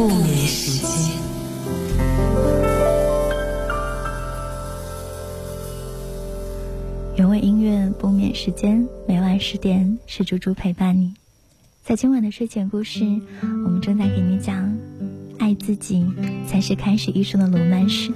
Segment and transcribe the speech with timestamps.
[0.00, 1.12] 不眠时间。
[7.16, 11.12] 原味音乐不眠时间，每晚十点是猪猪陪伴你。
[11.84, 13.04] 在今晚的睡前故事，
[13.42, 14.74] 我们正在给你讲，
[15.38, 16.06] 爱自己
[16.48, 18.10] 才是开始一生的罗曼史。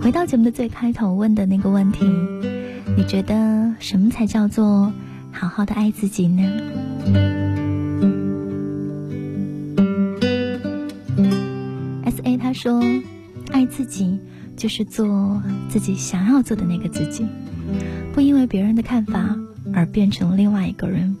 [0.00, 2.04] 回到节目的最开头问的那个问题，
[2.96, 4.92] 你觉得什么才叫做
[5.32, 7.45] 好好的爱自己呢？
[12.66, 12.82] 说
[13.54, 14.18] ：“爱自己
[14.56, 17.24] 就是做自己想要做的那个自己，
[18.12, 19.38] 不因为别人的看法
[19.72, 21.14] 而变成另外一个人。”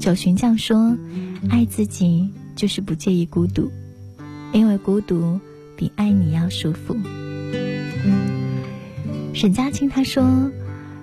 [0.00, 0.96] 九旬匠说
[1.50, 3.70] ：“爱自己就是不介意孤独，
[4.54, 5.38] 因为孤独
[5.76, 6.96] 比爱你要舒服。”
[9.36, 10.50] 沈佳清他说：“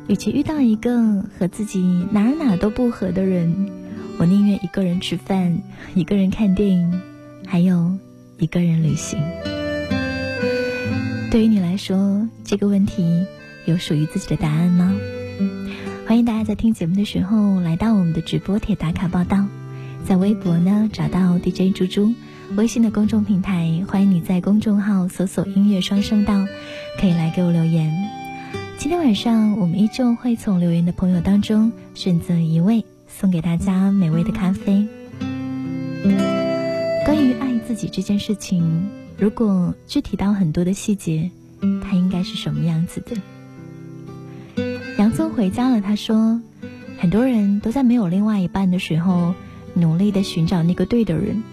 [0.10, 1.80] 与其遇到一个和自己
[2.12, 3.70] 哪哪都不合的人，
[4.18, 5.62] 我宁愿一个人吃饭，
[5.94, 7.00] 一个人看电影，
[7.46, 7.96] 还有。”
[8.40, 9.20] 一个人旅行，
[11.32, 13.26] 对于你来说，这个问题
[13.66, 14.96] 有属于自己的答案吗？
[16.06, 19.48] 欢迎大家在听节目的时候来到我们的直播帖打卡报道，
[20.06, 22.14] 在微博呢找到 DJ 猪猪，
[22.56, 26.46] 微信的公众平台欢迎你在公众号搜索“音乐双声道”，
[27.02, 27.92] 可以来给我留言。
[28.78, 34.88] 今天晚上我们依旧会从留言的朋友当中选择一位，送给大家美味的咖啡。
[37.78, 41.30] 己这件事情，如果具体到很多的细节，
[41.82, 43.16] 它应该是什么样子的？
[44.98, 46.42] 洋葱回家了，他说，
[46.98, 49.36] 很多人都在没有另外一半的时候，
[49.76, 51.44] 努力的寻找那个对的人，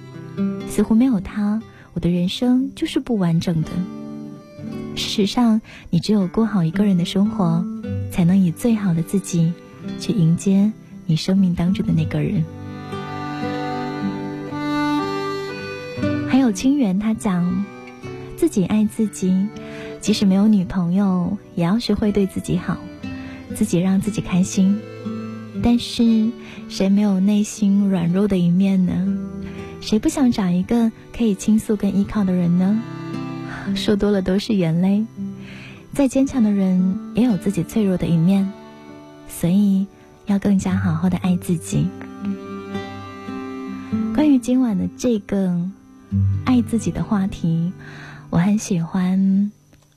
[0.66, 1.60] 似乎没有他，
[1.92, 3.68] 我的人生就是不完整的。
[4.96, 7.62] 事实上，你只有过好一个人的生活，
[8.10, 9.52] 才能以最好的自己，
[10.00, 10.72] 去迎接
[11.04, 12.42] 你生命当中的那个人。
[16.44, 17.64] 有清源，他讲
[18.36, 19.48] 自己爱自己，
[19.98, 22.76] 即使没有女朋友，也要学会对自己好，
[23.54, 24.78] 自己让自己开心。
[25.62, 26.30] 但是
[26.68, 29.18] 谁没有内心软弱的一面呢？
[29.80, 32.78] 谁不想找一个可以倾诉跟依靠的人呢？
[33.74, 35.02] 说多了都是眼泪。
[35.94, 38.52] 再坚强的人也有自己脆弱的一面，
[39.28, 39.86] 所以
[40.26, 41.86] 要更加好好的爱自己。
[44.14, 45.58] 关于今晚的这个。
[46.44, 47.72] 爱自己的话题，
[48.30, 49.50] 我很喜欢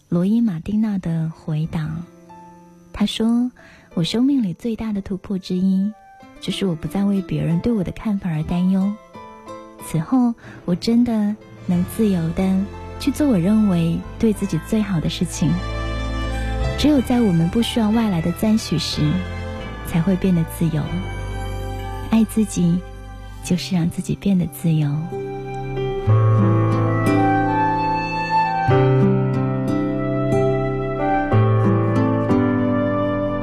[0.10, 1.90] 罗伊马丁娜的回答。
[2.94, 3.52] 他说
[3.94, 5.92] ：“我生命里最大的突破之一，
[6.42, 8.92] 就是我不再为别人对我的看法而担忧。
[9.86, 10.34] 此后，
[10.66, 11.36] 我真的
[11.68, 12.66] 能自由的
[13.00, 15.52] 去做我认为对自己最好的事情。
[16.80, 19.02] 只有在我们不需要外来的赞许时，
[19.88, 20.82] 才会变得自由。
[22.10, 22.80] 爱自己，
[23.44, 24.90] 就是让自己变得自由。”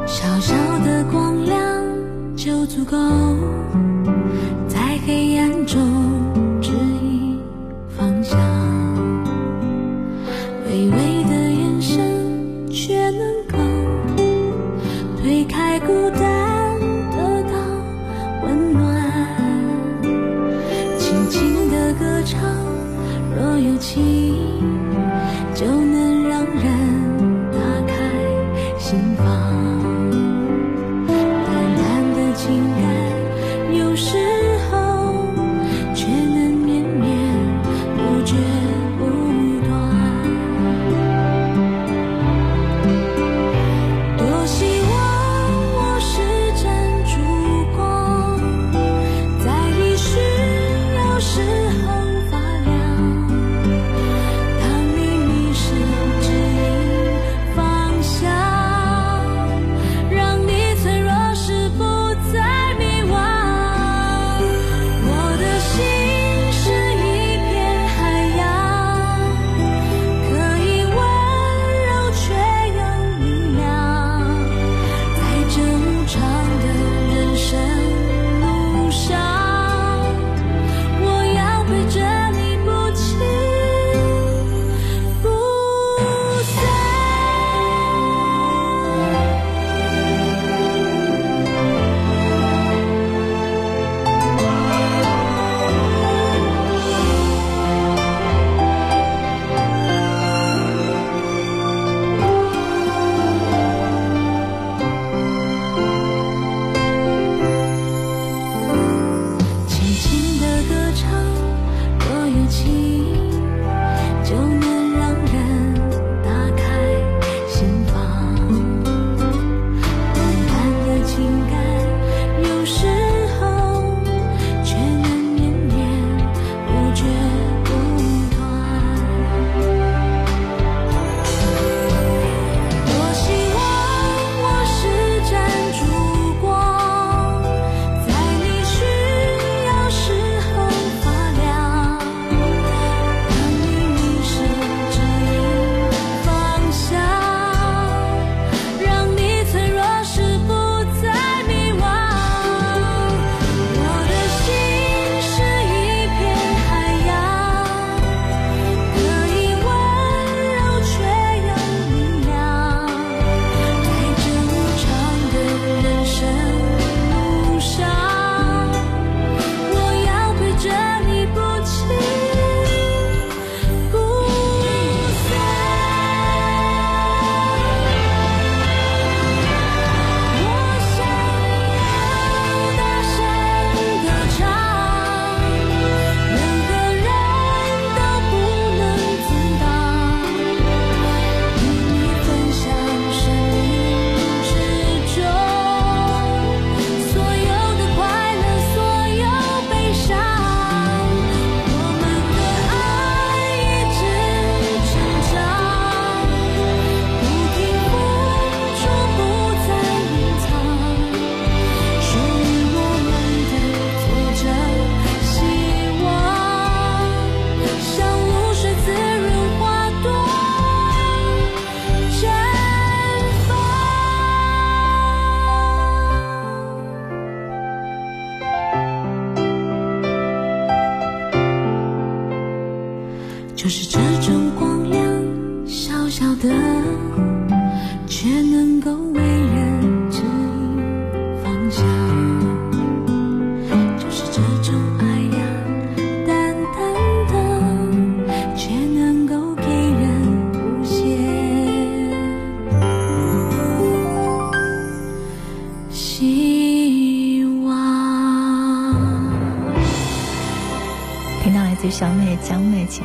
[0.07, 0.55] 小小
[0.85, 1.57] 的光亮
[2.35, 3.84] 就足够。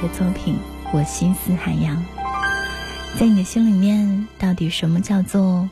[0.01, 0.55] 的作品
[0.91, 1.95] 《我心似海洋》。
[3.19, 5.67] 在你的心里面，到底什么叫做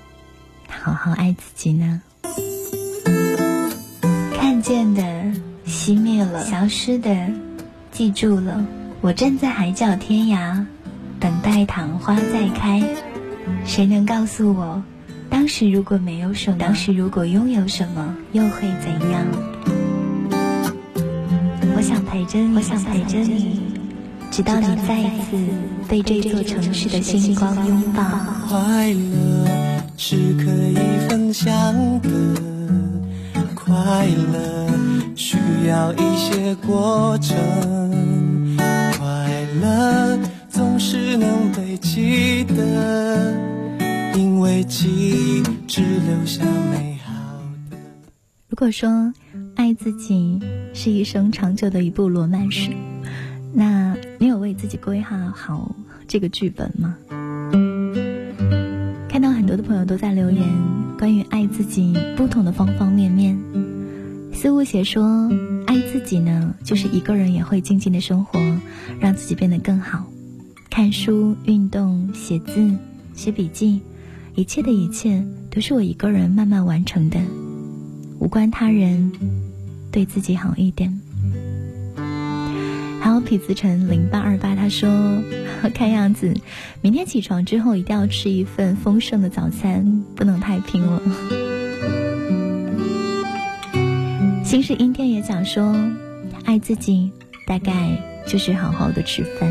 [0.67, 2.01] 好好爱自己呢？
[4.35, 5.01] 看见的
[5.65, 7.15] 熄灭了，消失的
[7.91, 8.65] 记住了。
[9.01, 10.65] 我站在海角天涯，
[11.19, 12.83] 等待昙花再开。
[13.63, 14.81] 谁能告诉我，
[15.29, 19.25] 当时如果没有什么，当时如果拥有什么，又会怎样？
[21.75, 23.66] 我想陪着你，我想陪着你，
[24.29, 25.37] 直到你再一次
[25.87, 28.03] 被这座城市的星光拥抱。
[28.47, 30.75] 快乐是可以
[31.09, 31.51] 分享
[32.01, 32.09] 的，
[33.55, 34.69] 快乐
[35.15, 35.37] 需
[35.67, 38.57] 要一些过程，
[38.97, 40.19] 快乐
[40.49, 43.33] 总是能被记得。
[44.15, 47.13] 因为记忆只留下美好
[47.69, 47.77] 的。
[48.47, 49.13] 如果说
[49.55, 50.39] 爱自己
[50.73, 52.71] 是一生长久的一部罗曼史，
[53.53, 55.75] 那你有为自己规划好
[56.07, 56.97] 这个剧本吗？
[59.07, 60.43] 看到很多的朋友都在留言
[60.97, 63.39] 关于爱自己不同的方方面面，
[64.33, 65.29] 似乎写说
[65.67, 68.39] 爱自己呢，就是一个人也会静静的生活，
[68.99, 70.07] 让自己变得更好，
[70.69, 72.75] 看书、运动、写字、
[73.13, 73.81] 写笔记。
[74.35, 77.19] 一切的一切都是我一个人慢慢完成的，
[78.19, 79.11] 无关他人，
[79.91, 81.01] 对自己好一点。
[83.07, 85.23] 还有痞子城零八二八，他说
[85.73, 86.33] ：“看样子
[86.81, 91.01] 明天起床之后一定要吃一份丰盛的早餐，不能太拼了。
[94.43, 95.73] ”新式阴天也讲说
[96.43, 97.09] ：“爱自己，
[97.47, 97.97] 大概
[98.27, 99.49] 就是好好的吃饭。”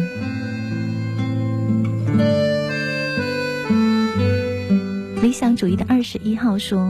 [5.23, 6.87] 理想主义的二十一号说：“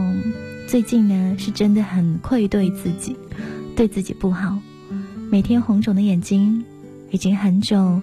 [0.66, 3.16] 最近呢，是真的很愧对自己，
[3.76, 4.58] 对自己不好。
[5.36, 6.64] 每天红肿的眼睛，
[7.10, 8.00] 已经很久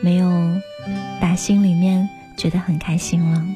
[0.00, 0.30] 没有
[1.20, 2.08] 打心里面
[2.38, 3.46] 觉得很开心了。”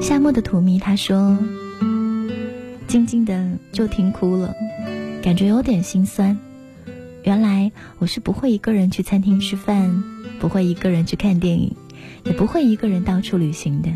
[0.00, 1.36] 夏末的荼蘼他说
[2.88, 4.54] ：“静静的就听哭了，
[5.22, 6.38] 感觉有点心酸。
[7.24, 10.02] 原来我是不会一个人去餐厅吃饭，
[10.40, 11.76] 不会一个人去看电影。”
[12.24, 13.90] 也不会一个人到处旅行的，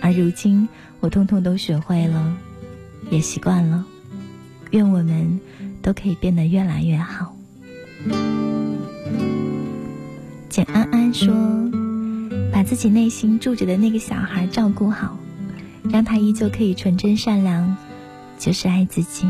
[0.00, 0.68] 而如今
[1.00, 2.36] 我通通都学会了，
[3.10, 3.84] 也习惯了。
[4.70, 5.40] 愿我们
[5.82, 7.36] 都可以变得越来越好。
[10.48, 11.34] 简安安说
[12.52, 15.18] ：“把自己内心住着的那个小孩照顾好，
[15.90, 17.76] 让他依旧可以纯真善良，
[18.38, 19.26] 就是爱自己。”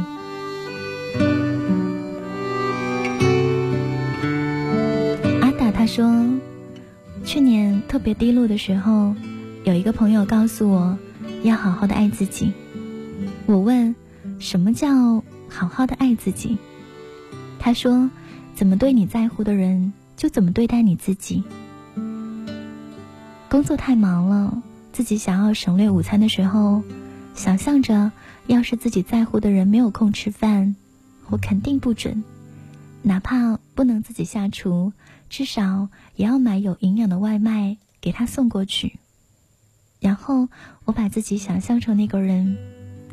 [5.40, 6.25] 阿达他说。
[7.23, 9.14] 去年特别低落的时候，
[9.62, 10.99] 有一个朋友告诉我，
[11.42, 12.50] 要好好的爱自己。
[13.45, 13.95] 我问，
[14.38, 16.57] 什么叫好好的爱自己？
[17.59, 18.09] 他说，
[18.54, 21.42] 怎么对你在乎的人，就怎么对待你自己。
[23.50, 26.83] 工作太忙了，自己想要省略午餐的时候，
[27.35, 28.12] 想象着，
[28.47, 30.76] 要是自己在乎的人没有空吃饭，
[31.28, 32.23] 我肯定不准，
[33.02, 34.92] 哪怕不能自己下厨。
[35.28, 38.99] 至少也要买有营养的外卖给他送过去，
[40.00, 40.49] 然后
[40.85, 42.57] 我把自己想象成那个人，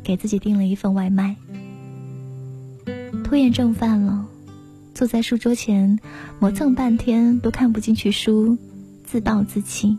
[0.02, 1.36] 给自己订了一份外卖。
[3.24, 4.26] 拖延症犯了，
[4.94, 5.98] 坐在书桌前
[6.40, 8.56] 磨蹭半天都看不进去书，
[9.04, 9.98] 自暴自弃。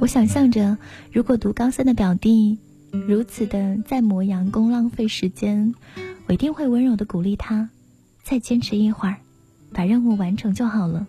[0.00, 0.78] 我想象着，
[1.12, 2.58] 如果读高三的表弟
[3.06, 5.74] 如此的在磨洋工浪费时间，
[6.26, 7.70] 我一定会温柔的鼓励他，
[8.22, 9.16] 再坚持一会儿。
[9.70, 11.06] 把任务完成就好了。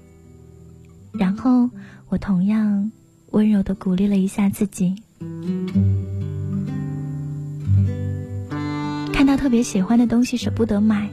[1.13, 1.69] 然后
[2.09, 2.91] 我同样
[3.31, 4.95] 温柔的鼓励了一下自己。
[9.19, 11.09] 看到特别喜欢的东西舍不得买，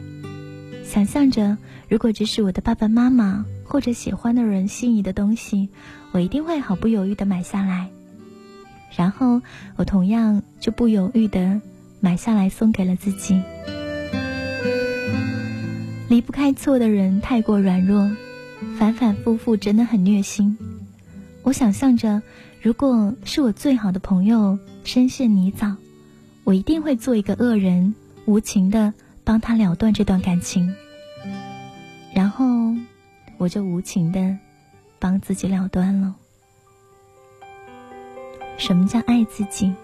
[0.84, 1.58] 想象着
[1.88, 5.70] 如果这是我的爸爸妈妈或者喜欢的人心仪的东西，
[6.12, 7.88] 我一定会毫不犹豫的买下来。
[8.96, 9.42] 然后
[9.74, 11.60] 我同样就不犹豫的
[11.98, 13.42] 买下来送给了自己。
[16.08, 18.08] 离不开错的人太过软弱，
[18.78, 20.56] 反反复复真的很虐心。
[21.42, 22.22] 我想象着，
[22.62, 25.74] 如果是我最好的朋友深陷泥沼，
[26.46, 27.92] 我一定会做一个恶人，
[28.24, 30.72] 无情的帮他了断这段感情。
[32.14, 32.46] 然后，
[33.36, 34.38] 我就无情的
[35.00, 36.14] 帮自己了断了。
[38.58, 39.74] 什么叫爱自己？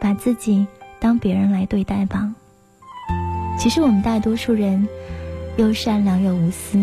[0.00, 0.66] 把自己
[0.98, 2.34] 当别人来对待吧。
[3.56, 4.88] 其实我们大多数人。
[5.56, 6.78] 又善良又无私，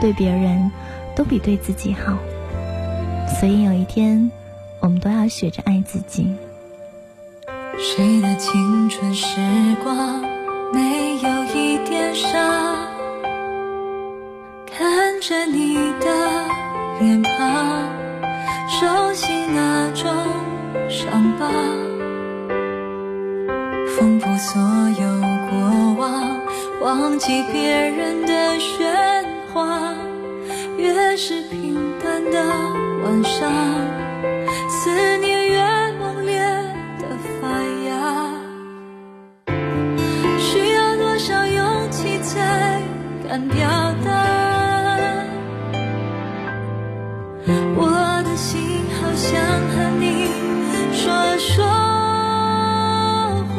[0.00, 0.70] 对别人
[1.16, 2.16] 都比对自己好，
[3.26, 4.30] 所以有一天，
[4.80, 6.32] 我们都要学着爱自己。
[7.80, 9.36] 谁的青春时
[9.84, 10.20] 光
[10.72, 12.76] 没有一点伤？
[14.66, 16.06] 看着你的
[16.98, 17.88] 脸庞，
[18.68, 20.12] 熟悉那种
[20.88, 21.48] 伤疤，
[23.96, 24.60] 丰富所
[25.00, 25.08] 有
[25.48, 26.40] 过往，
[26.80, 29.94] 忘记别人的喧哗。
[30.76, 32.40] 越是平淡的
[33.04, 33.52] 晚上，
[34.68, 35.17] 思念
[43.28, 43.68] 才敢表
[44.02, 44.10] 达？
[47.76, 50.30] 我的心好想和你
[50.94, 51.66] 说说
[53.54, 53.58] 话。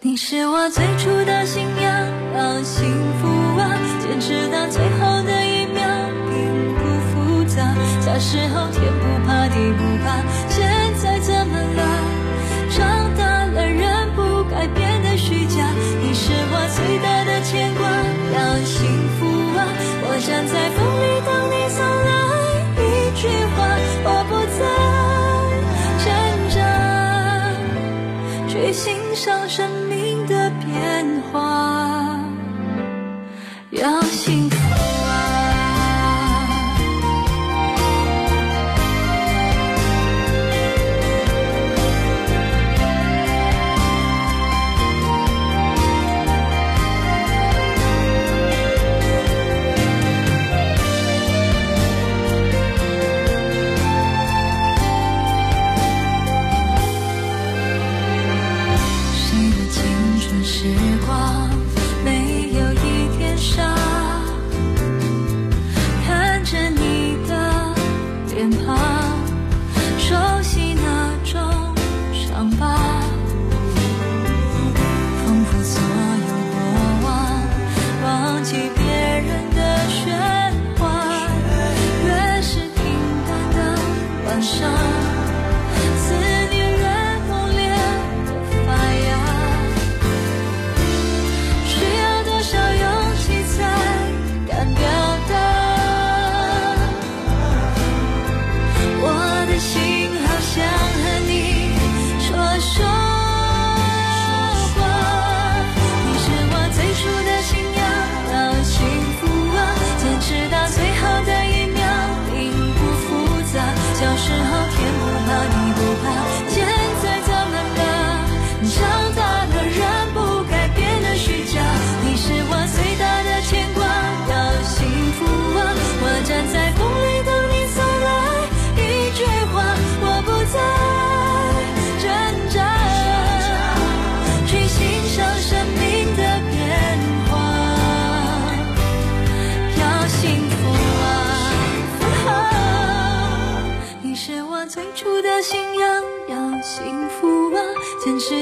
[0.00, 2.88] 你是我最初的信仰，要幸
[3.20, 3.28] 福
[3.60, 5.84] 啊，坚持到最后的一秒，
[6.30, 6.34] 并
[6.74, 7.62] 不复杂。
[8.00, 10.06] 小时候天不怕地不怕，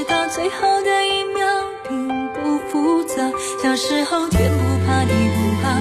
[0.05, 1.47] 到最后的一秒，
[1.89, 3.31] 并不复杂。
[3.63, 5.81] 小时候天不怕地不怕，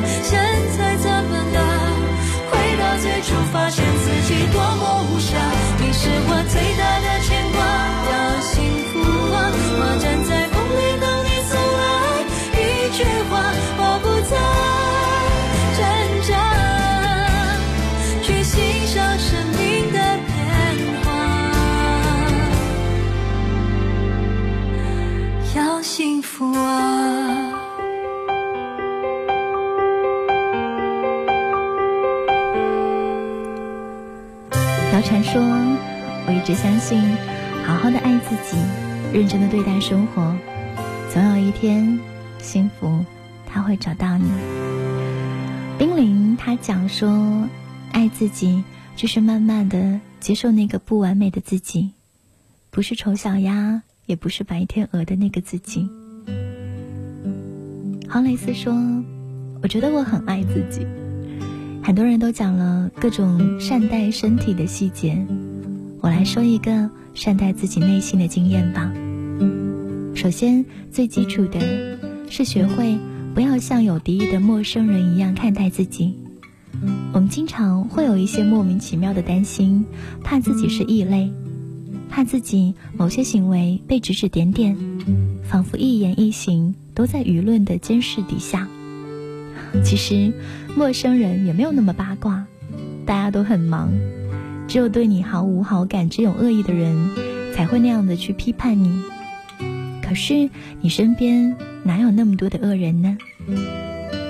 [36.45, 37.01] 直相信，
[37.65, 38.57] 好好的爱自己，
[39.13, 40.35] 认真的对待生活，
[41.11, 41.99] 总有一天，
[42.39, 43.05] 幸福
[43.45, 44.29] 它会找到你。
[45.77, 47.47] 冰凌他讲说，
[47.93, 48.63] 爱自己
[48.95, 51.91] 就是慢慢的接受那个不完美的自己，
[52.71, 55.89] 不是丑小鸭，也不是白天鹅的那个自己。
[58.09, 58.73] 黄蕾丝说，
[59.61, 60.85] 我觉得我很爱自己。
[61.81, 65.25] 很多人都讲了各种善待身体的细节，
[66.03, 68.91] 我来说一个善待自己内心的经验吧。
[70.13, 71.97] 首先，最基础的
[72.29, 72.97] 是学会
[73.33, 76.13] 不要像有敌意的陌生人一样看待自己。
[77.13, 79.85] 我们经常会有一些莫名其妙的担心，
[80.21, 81.31] 怕自己是异类，
[82.09, 84.75] 怕自己某些行为被指指点点，
[85.45, 88.67] 仿佛一言一行都在舆论的监视底下。
[89.85, 90.33] 其实，
[90.75, 92.45] 陌生人也没有那么八卦，
[93.05, 93.89] 大家都很忙，
[94.73, 97.11] 只有对你毫无好感、只有恶意的人，
[97.53, 99.03] 才会那样的去批判你。
[100.01, 100.49] 可是
[100.81, 103.15] 你身边哪有那么多的恶人呢？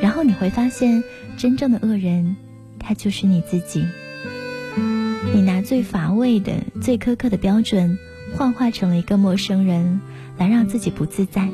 [0.01, 1.01] 然后你会发现，
[1.37, 2.35] 真正的恶人，
[2.77, 3.85] 他就是你自己。
[5.33, 7.97] 你拿最乏味的、最苛刻的标准，
[8.35, 10.01] 幻化成了一个陌生人，
[10.37, 11.47] 来让自己不自在。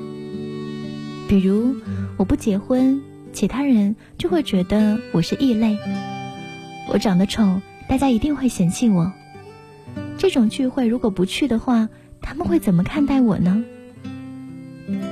[1.27, 1.75] 比如，
[2.17, 2.99] 我不结婚，
[3.33, 5.77] 其他人就会觉得我是异类；
[6.91, 9.11] 我长得丑，大家一定会嫌弃我。
[10.19, 11.89] 这种聚会如果不去的话，
[12.21, 13.63] 他们会怎么看待我呢？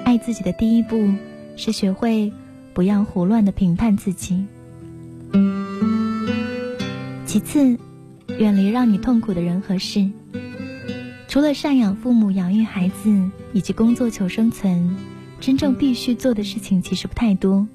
[0.06, 1.10] 爱自己的第一步
[1.56, 2.32] 是学会
[2.76, 4.46] 不要胡乱的评判自己。
[7.26, 7.80] 其次，
[8.38, 10.12] 远离让你痛苦的人和事。
[11.28, 14.96] 除了赡养父母、养育孩子以及工作求生存，
[15.40, 17.68] 真正必须做的事情其实不太多，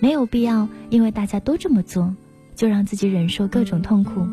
[0.00, 2.14] 没有必要因为大家都这么做，
[2.54, 4.26] 就让自己忍受各种痛苦。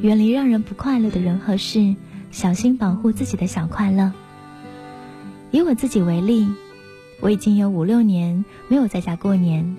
[0.00, 1.94] 远离让人不快乐的人和事，
[2.30, 4.12] 小心保护自己的小快乐。
[5.50, 6.46] 以我自己为例，
[7.20, 9.76] 我已经有五六年没有在家过年，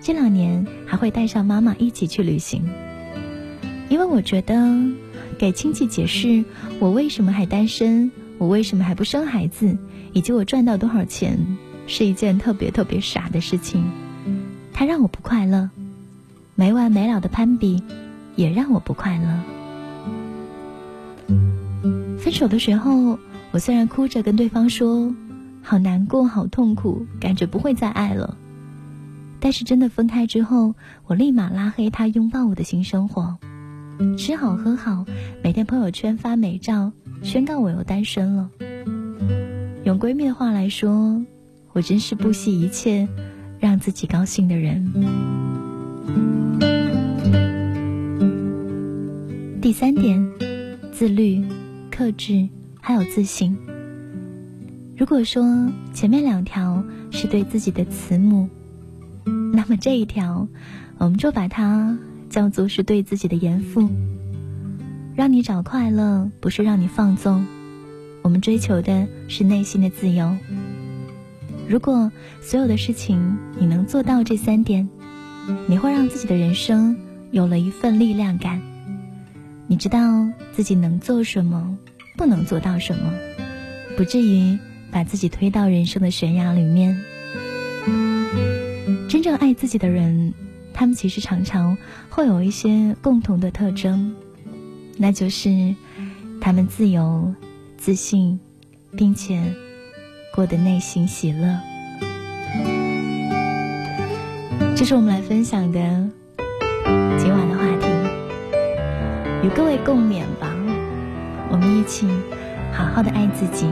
[0.00, 2.62] 这两年还会带上妈妈一起去旅行，
[3.88, 4.54] 因为我觉得
[5.38, 6.44] 给亲戚解释
[6.78, 9.76] 我为什么还单身，我为什么还不生孩子，
[10.12, 11.38] 以及我赚到多少钱，
[11.86, 13.90] 是一件特别特别傻的事情，
[14.72, 15.70] 它让我不快乐，
[16.62, 17.82] 没完没了的攀比。
[18.34, 19.26] 也让我不快乐。
[22.18, 23.18] 分手的时候，
[23.50, 25.14] 我虽然哭着跟对方说
[25.60, 28.38] “好难过、好痛苦，感觉不会再爱了”，
[29.38, 30.74] 但是真的分开之后，
[31.06, 33.36] 我立马拉黑他，拥抱我的新生活，
[34.16, 35.04] 吃好喝好，
[35.44, 36.90] 每天朋友圈发美照，
[37.22, 38.48] 宣告我又单身了。
[39.84, 41.22] 用闺蜜的话来说，
[41.74, 43.06] 我真是不惜一切
[43.60, 45.51] 让自己高兴的人。
[49.62, 50.28] 第三点，
[50.90, 51.40] 自律、
[51.88, 52.48] 克制，
[52.80, 53.56] 还有自信。
[54.96, 58.48] 如果说前面两条是对自己的慈母，
[59.24, 60.48] 那么这一条，
[60.98, 61.96] 我们就把它
[62.28, 63.88] 叫做是对自己的严父。
[65.14, 67.46] 让你找快乐，不是让你放纵，
[68.22, 70.36] 我们追求的是内心的自由。
[71.68, 74.88] 如果所有的事情你能做到这三点，
[75.68, 76.96] 你会让自己的人生
[77.30, 78.60] 有了一份力量感。
[79.72, 81.78] 你知道自己能做什么，
[82.18, 83.10] 不能做到什么，
[83.96, 84.58] 不至于
[84.90, 87.02] 把自己推到人生的悬崖里面。
[89.08, 90.34] 真正爱自己的人，
[90.74, 91.78] 他们其实常常
[92.10, 94.14] 会有一些共同的特征，
[94.98, 95.74] 那就是
[96.38, 97.34] 他们自由、
[97.78, 98.38] 自信，
[98.94, 99.42] 并且
[100.34, 101.58] 过得内心喜乐。
[104.76, 106.10] 这是我们来分享的
[109.42, 110.54] 与各位共勉吧，
[111.50, 112.06] 我们一起
[112.72, 113.66] 好好的爱自己。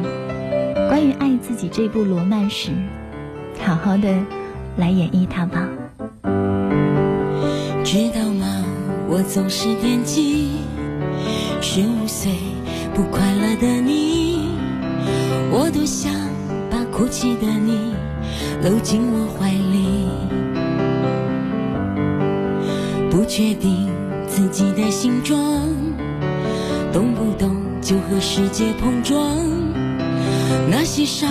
[0.89, 2.73] 关于爱自己这部罗曼史，
[3.63, 4.09] 好好的
[4.77, 5.69] 来演绎它吧。
[7.85, 8.65] 知道吗？
[9.09, 10.51] 我总是惦记
[11.61, 12.33] 十五岁
[12.93, 14.49] 不快乐的你，
[15.53, 16.13] 我多想
[16.69, 17.95] 把哭泣的你
[18.65, 20.09] 搂进我怀里，
[23.09, 23.89] 不确定。
[24.27, 25.60] 自己的形状，
[26.93, 29.39] 动不动就和世界碰撞。
[30.71, 31.31] 那些伤，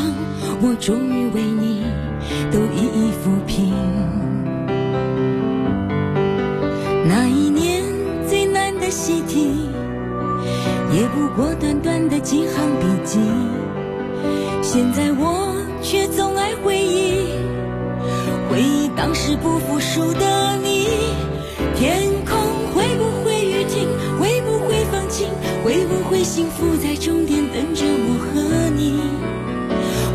[0.62, 1.84] 我终于为你
[2.52, 3.74] 都一一抚平。
[7.06, 7.84] 那一年
[8.28, 9.70] 最难的习题，
[10.94, 13.20] 也不过短短的几行笔记。
[14.62, 17.30] 现在我却总爱回忆，
[18.50, 20.88] 回忆当时不服输的你。
[21.76, 22.10] 天
[25.70, 29.00] 会不会幸福在终点等着我和你？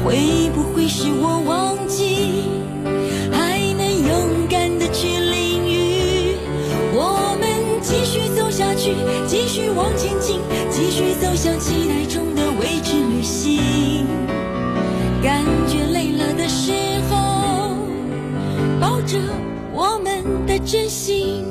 [0.04, 2.42] 会不会是我忘记，
[3.30, 6.36] 还能勇敢的去淋雨？
[6.92, 7.48] 我们
[7.80, 8.96] 继续走下去，
[9.28, 10.40] 继续往前进，
[10.72, 14.08] 继续走向期待中的未知旅行。
[15.22, 16.72] 感觉累了的时
[17.08, 17.76] 候，
[18.80, 19.20] 抱着
[19.72, 21.44] 我们的真心。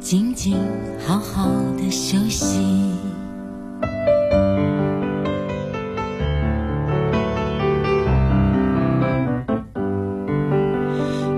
[0.00, 0.56] 静静
[1.06, 1.48] 好好
[1.90, 2.58] 休息。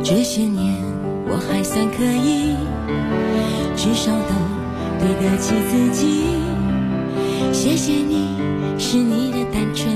[0.05, 0.77] 这些年
[1.27, 2.55] 我还算可以，
[3.75, 4.35] 至少都
[5.01, 6.37] 对得起自己。
[7.53, 8.29] 谢谢你，
[8.79, 9.89] 是你的单纯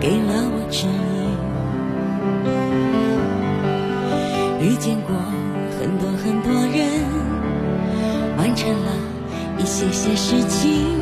[0.00, 0.92] 给了我指引。
[4.60, 5.14] 遇见过
[9.62, 10.98] 一些些事情，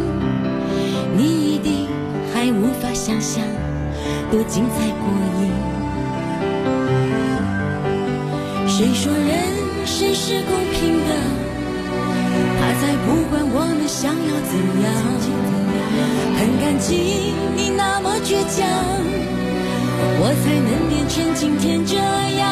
[1.17, 1.89] 你一定
[2.31, 3.43] 还无法想象
[4.31, 5.09] 多精彩过
[5.41, 5.49] 瘾。
[8.69, 9.31] 谁说人
[9.87, 11.11] 生是公平的？
[12.61, 14.53] 他才不管我们想要怎
[14.85, 14.87] 样。
[16.37, 18.61] 很感激你那么倔强，
[20.21, 22.51] 我才能变成今天这样。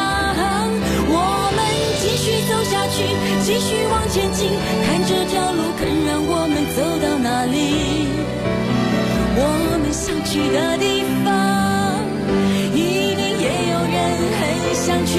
[1.11, 1.17] 我
[1.55, 1.59] 们
[2.01, 3.03] 继续走下去，
[3.43, 4.49] 继续往前进，
[4.85, 8.07] 看这条路肯让我们走到哪里。
[9.41, 9.43] 我
[9.81, 11.27] 们想去的地方，
[12.75, 13.97] 一定也有人
[14.37, 14.41] 很
[14.75, 15.11] 想去。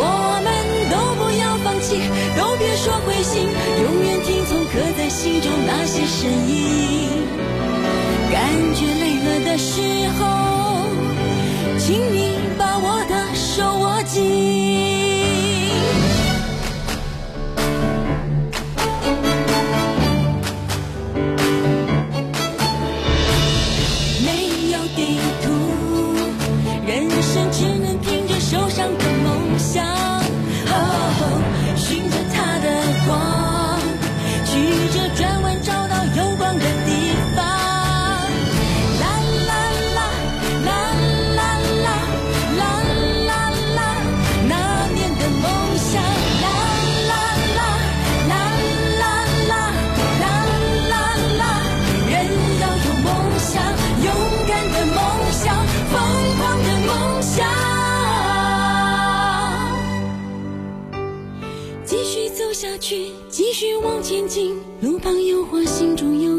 [0.00, 0.02] 我
[0.44, 0.46] 们
[0.92, 1.98] 都不要放弃，
[2.36, 3.48] 都别说灰心，
[3.82, 7.08] 永远听从刻在心中那些声音。
[8.30, 8.36] 感
[8.74, 9.80] 觉累了的时
[10.18, 10.86] 候，
[11.78, 12.36] 请你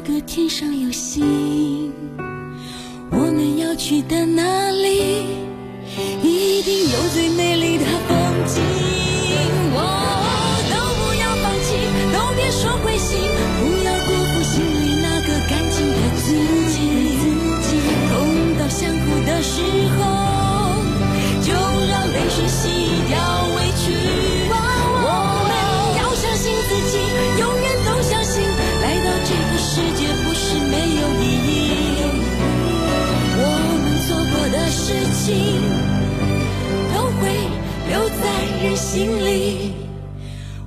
[0.09, 1.93] 中有歌，天上有星。
[3.11, 4.25] 我们要去的
[38.91, 39.71] 心里，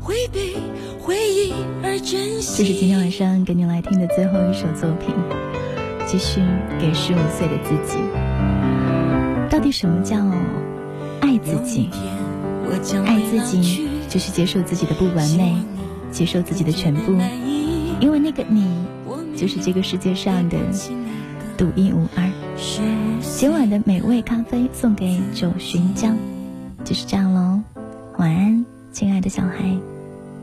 [0.00, 0.54] 会被
[1.00, 2.62] 回忆而珍惜。
[2.62, 5.12] 这是今天晚上给你来听的最后一首作品，
[6.06, 6.40] 继续
[6.78, 7.98] 给十五岁的自己。
[9.50, 10.24] 到底什么叫
[11.20, 11.90] 爱自己？
[13.04, 15.56] 爱自己就是接受自己的不完美，
[16.12, 17.11] 接受自己的全部，
[17.98, 18.87] 因为那个你
[19.37, 20.56] 就是这个世界上的
[21.58, 22.30] 独一无二。
[23.20, 26.16] 今晚的美味咖啡送给九旬江，
[26.85, 27.61] 就是这样喽。
[28.22, 29.76] 晚安，亲爱的小孩，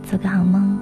[0.03, 0.79] 做个好梦。